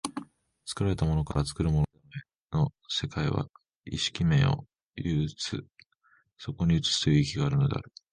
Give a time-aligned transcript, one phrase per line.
[0.65, 1.85] 作られたものから作るもの
[2.55, 3.45] への世界は
[3.85, 5.63] 意識面を有つ、
[6.39, 7.91] そこに映すという意義があるのである。